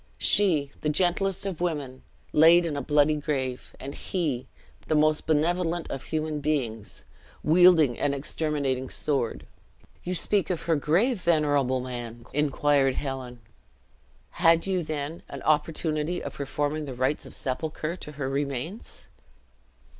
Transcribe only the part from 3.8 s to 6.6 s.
he, the most benevolent of human